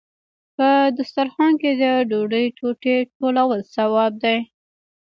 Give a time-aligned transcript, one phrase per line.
[0.55, 4.37] په دسترخان کې د ډوډۍ ټوټې ټولول ثواب دی.